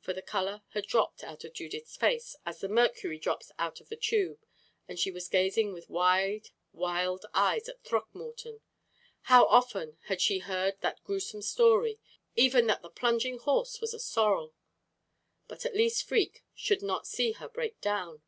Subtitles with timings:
[0.00, 3.88] For the color had dropped out of Judith's face as the mercury drops out of
[3.88, 4.44] the tube,
[4.86, 8.60] and she was gazing with wide, wild eyes at Throckmorton.
[9.22, 11.98] How often had she heard that grewsome story
[12.36, 14.52] even that the plunging horse was a sorrel!
[15.48, 18.20] But at least Freke should not see her break down.